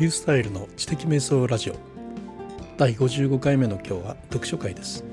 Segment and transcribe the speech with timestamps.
[0.00, 1.74] リュースタイルの知的瞑想ラジオ。
[2.78, 5.04] 第55回目の今日は読書会です。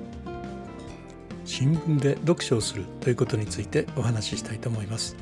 [1.44, 5.18] 新聞で読書をするということについてお話ししたいと思います。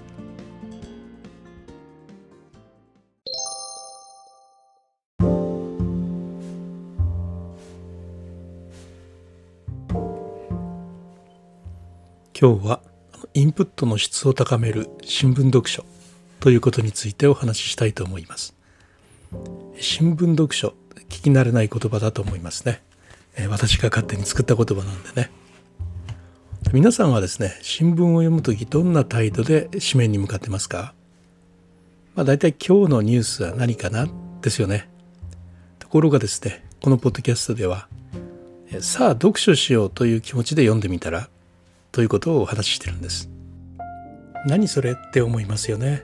[12.40, 12.82] 今日は
[13.34, 15.84] インプットの質を高める新聞読書
[16.40, 18.55] ということについてお話ししたいと思います。
[19.80, 20.74] 新聞読書
[21.10, 22.82] 聞き慣れない言葉だと思いますね、
[23.50, 25.32] 私が勝手に作った言葉なんでね。
[26.74, 30.94] 皆さんはですね新聞を読む時どんな態度で紙面に向かってますか？
[32.16, 34.08] まあ大体今日のニュースは何かな？
[34.42, 34.90] ですよね。
[35.80, 37.88] ところがですねこのポッドキャストでは
[38.80, 41.30] さあ読書しようという気持ちで読んでみたら
[41.92, 43.30] ということをお話ししてるんです。
[44.48, 46.04] 何それって思いますよね。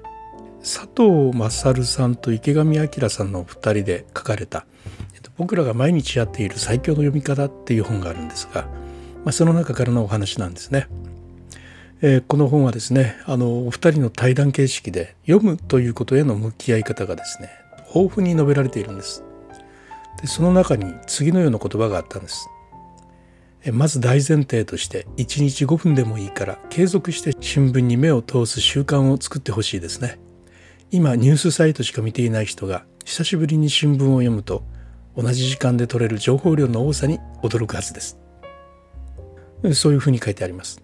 [0.61, 4.65] 佐藤勝さんと池上彰さんの2人で書かれた
[5.37, 8.67] 「僕らが毎日やっている最強の読み方」っていう本があるんですが、
[9.25, 10.87] まあ、その中からのお話なんですね。
[12.03, 17.49] えー、この本はですねあのお二人の対談形式で読むということへの向き合い方がですね
[17.93, 19.23] 豊富に述べられているんです。
[20.21, 22.47] でその中に次のような言葉があったんです。
[23.71, 30.19] まず大前提として1日5分でもいいから継続して新聞に目を通す習慣を作ってほしいですね。
[30.93, 34.65] 今ニュースサイトしか見ていない人が久しぶりに新聞を読むと
[35.15, 38.19] 同じ時間で取れる情報量の多さに驚くはずです。
[39.73, 40.83] そういうふうに書いてあります。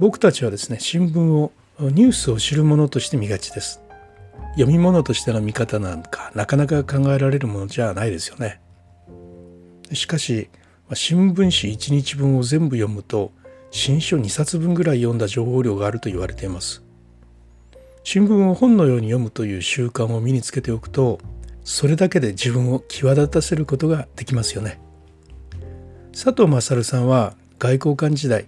[0.00, 3.80] 僕たちはですね新聞をニュースを知るものとして見がちです。
[4.54, 8.60] 読み物としての見方なんかなかなか考えられるものじゃないですよね。
[9.92, 10.50] しかし
[10.94, 13.30] 新聞紙1日分を全部読むと
[13.70, 16.85] 新書2冊分ぐらい読んだ情報量があると言われています。
[18.08, 21.18] 新聞を本のように読むという習慣を身につけておくと
[21.64, 24.78] それだけで自分を際立たせることができますよね。
[26.12, 28.46] 佐藤勝さんは外交官時代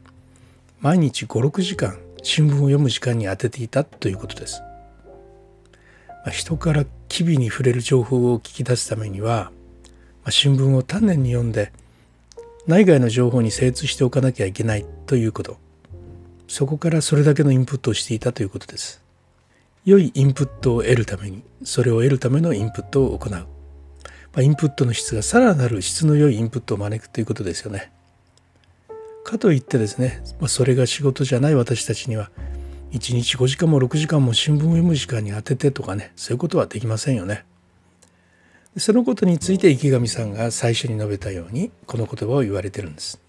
[0.78, 4.62] 毎日56時間新聞を読む時間に当てていたということです。
[6.24, 9.50] ま人から機微に触れる情報を聞き出すためには
[10.24, 11.72] ま新聞を丹念に読んで
[12.68, 15.56] 内外の情報に精通しておかなきゃいけないということ。
[16.46, 19.07] そこからそれだけのインプットをしていたということです。
[19.84, 23.46] 良いインプットを得るためにそれを得るためのインプットを行う、ま
[24.36, 27.92] あ、インプットの質がさらなる質の良いインプットを招くということですよね。
[29.24, 32.30] かといってですね、まあ、それが仕事じゃない私たちには
[32.92, 37.44] 1日5時間も6時間も新聞を読む時間に当ててとかねそういうことはできませんよね。
[38.76, 43.20] そのことについて池上さんが最初に述べたようにこの言葉を言われてるんです。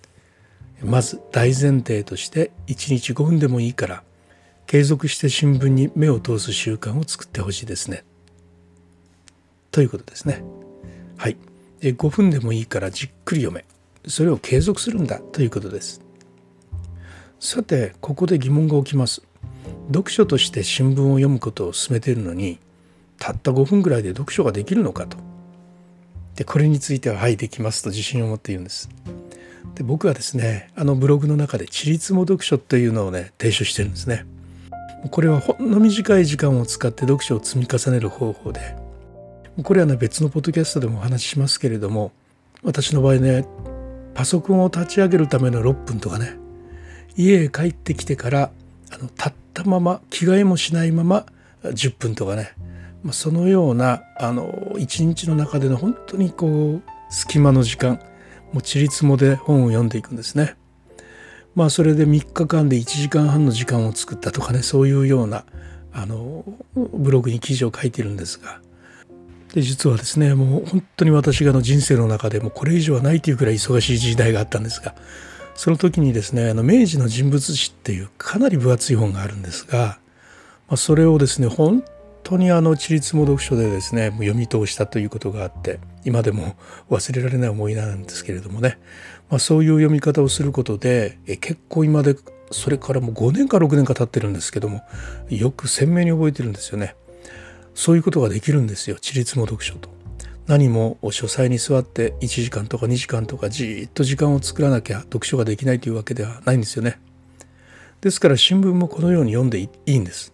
[0.81, 4.03] まず大前提として1日5分でもいいから
[4.69, 8.03] 継続して新聞に目を通す習慣を作ってほしいですね。
[9.71, 10.43] ということですね。
[11.17, 11.37] はい。
[11.81, 13.65] 5分でもいいからじっくり読め。
[14.07, 16.01] それを継続するんだということです。
[17.39, 19.23] さて、ここで疑問が起きます。
[19.87, 22.59] 読書として新聞を読むことを勧めているのに、
[23.17, 25.17] たった5分ぐらいで読書ができるのかと。
[26.35, 28.87] で、これについては、はい、できますと自信を持って言うんです。
[29.73, 34.25] で僕はですねあのブログの中で「ちりつも読書」というのをね提唱してるんですね。
[35.11, 38.75] これはほんの短い時間を使って読書を積み重ねる方法で
[39.63, 42.11] これはね別のポッドキャストでもお話ししますけれども
[42.63, 43.45] 私の場合ね
[44.13, 46.37] パソコンを立ち上げるための6分とかね
[47.15, 48.51] 家へ帰ってきてから
[48.91, 51.25] あの立ったまま着替えもしないまま
[51.63, 52.53] 10分とかね、
[53.03, 57.99] まあ、そのようなあの一日の中での本当にこう隙間の時間
[58.51, 60.55] もうちりつもで本を読んでいくんですね。
[61.55, 65.45] まあそれで3日間で1時間半の時間を作ったとかねそういうような
[65.91, 66.45] あの
[66.75, 68.61] ブログに記事を書いてるんですが。
[69.53, 74.93] で実はですねもう本当に私がの人生の中でもこれ以上はないというくらい忙しい時代があったんですが
[75.55, 79.99] その時にですねあの明治の人物史っていうかなり分厚い本があるんですが、
[80.67, 81.83] まあ、それをですね本
[82.23, 86.55] 当にあの地立も読書でですねもう読み通したということがあって今でも
[86.89, 88.77] 忘れられない思いなんですけれどもね、
[89.29, 92.15] まあ、そういう読み方をすることでえ結構今で
[92.51, 94.81] それからもう5年か6年か経ってるんですけども
[95.29, 96.95] よく鮮明に覚えてるんですよね。
[97.75, 99.89] そういうことができるんですよ地立も読書と。
[100.47, 106.99] 何も書斎に座って1時間とか2時間とかじっと時間を作らなきゃ読書ができないというわけではないんですよね。
[108.01, 110.33] ですから新聞もこのように読んでいいんです。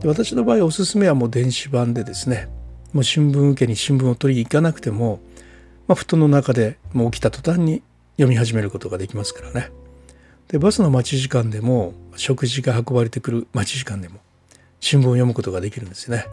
[0.00, 2.48] で私の場合おすすめはもう電子版でですね
[2.92, 5.20] もう新聞受けに新聞を取りに行かなくても、
[5.88, 7.82] まあ、布団の中でもう起きた途端に
[8.16, 9.70] 読み始めることができますからね。
[10.48, 14.20] でバスの待ち時間でも食事が運ばれてくる待ち時間でも
[14.78, 16.26] 新聞を読むことができるんですよね。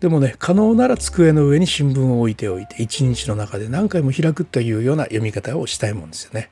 [0.00, 6.50] でもね可能なら机の上に新聞を置いておいて一日の中で何回も開くというような読み方をしたいもんですよね。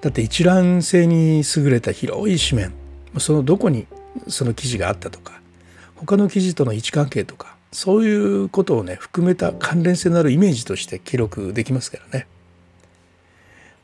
[0.00, 2.72] だって一覧性に優れた広い紙面
[3.18, 3.86] そのどこに
[4.28, 5.40] その記事があったとか
[5.96, 12.26] 他の記事との位置関係とかそういうことをね含めた関連性のあるイメージとして記録できますからね。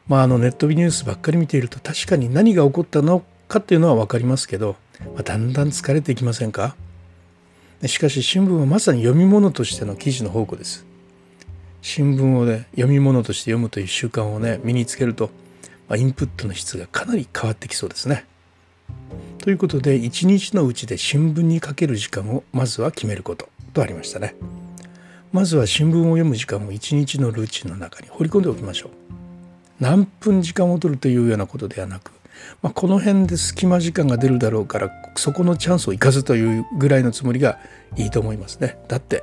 [0.08, 4.76] まああのネットニュースばっかり見ていると確かに何が起こったのかっていうのは分かりますけど、
[5.14, 6.74] まあ、だんだん疲れていきませんか？
[7.84, 10.84] しかし新聞はまさに読み物としての記事の宝庫です。
[11.82, 15.30] 新聞をね読み物として読むという習慣をね身につけると、
[15.88, 18.24] まあ、インプットの質がかなり変わってきそうですね。
[19.38, 24.34] ということで一日のうちで新聞にかける時間をまずは決めることとありましたね。
[25.32, 28.90] まずは新聞を読む時間を一日のルーチンの中に放り込んでおきましょう。
[29.80, 32.10] 何分時間を取るというようなことではなく、
[32.62, 37.58] まあ、この辺で隙間時間が出るだろうからそこのチャンスを生かすというぐらいのつもりが
[37.96, 38.78] いいと思いますね。
[38.88, 39.22] だって、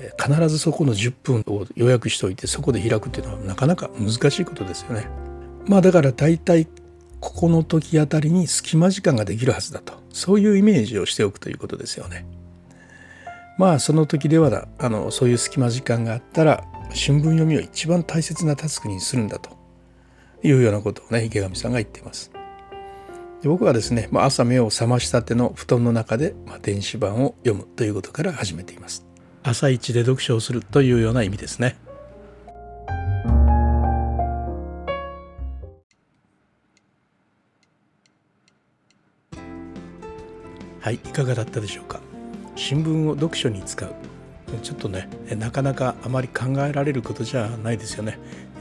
[0.00, 5.06] え、必ずそこの10分を予約しておいてそこで開くっていうのはなかなか難しいことですよね。
[5.66, 6.66] まあだから大体
[7.20, 12.26] ここの時あたりに隙間時間ができるはずだとそういうイメージをしておくということですよね。
[13.58, 16.64] まあその時ではあのそういう隙間時間があったら
[16.94, 19.50] 新聞読みを一番大切なタスクにするんだと
[20.44, 22.30] いうようなことをね池上さんが言っています。
[23.42, 29.04] で僕はですね、まあ、朝目を覚ましたての布団の中で、まあ、電子版を読むということから始めています。
[29.42, 31.76] 朝一で読書をするというような意味ですね。
[40.80, 42.00] はいいかがだったでしょうか？
[42.58, 43.94] 新聞を読書に使う。
[44.62, 48.18] ちょっとねなかなかあまり考えられることじゃないですよね。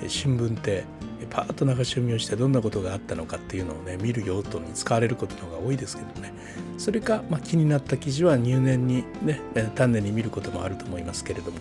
[0.08, 0.84] 新聞って
[1.32, 6.32] パーッと流し読みをしてどんなことがあったのかっていうのをね見る用途に使われることの方が多いですけどね。
[6.78, 9.42] それか、まあ、気になった記事は入念にね
[9.74, 11.58] 丹念に見ることもあると思いますけれども、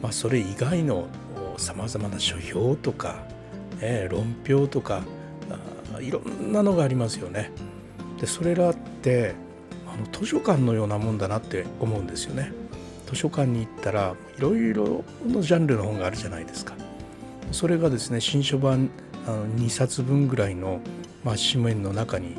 [0.00, 1.06] まあ、それ以外の
[1.58, 3.26] さまざまな書評とか、
[3.82, 5.02] え論評とか
[6.00, 7.50] いろんなのがありますよね。
[8.18, 9.34] でそれらって
[9.98, 12.52] の図書館のようなもんだなって思うんですよね。
[13.06, 16.74] 図書館に行ったらいろいろのジャンルの本があるじゃないですか。
[17.52, 18.90] それがですね新書版
[19.26, 20.80] あの2冊分ぐらいの、
[21.24, 22.36] まあ、紙面の中に、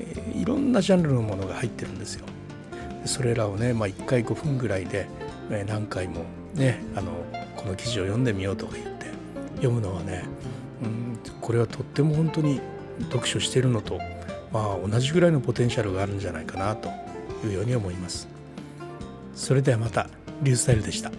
[0.00, 2.24] えー、いろんなジャンルのものが入ってるんですよ。
[3.04, 5.08] それらをね、まあ、1回5分ぐらいで、
[5.50, 6.24] えー、何回も
[6.54, 7.12] ねあの
[7.56, 9.06] この記事を読んでみようとか言って
[9.56, 10.24] 読むのはね、
[10.82, 12.60] うん、これはとっても本当に
[13.10, 13.98] 読書してるのと
[14.52, 16.90] まあ、同じぐらいのポテンシャルがあるんじゃないかなと
[17.44, 18.28] いうように思います。
[19.34, 20.08] それではまた
[20.42, 21.10] リュースタイルでした。